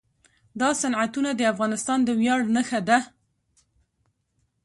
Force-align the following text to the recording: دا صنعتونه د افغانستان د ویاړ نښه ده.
دا 0.59 0.69
صنعتونه 0.81 1.29
د 1.35 1.41
افغانستان 1.53 1.99
د 2.03 2.09
ویاړ 2.19 2.39
نښه 2.55 2.79
ده. 2.87 2.97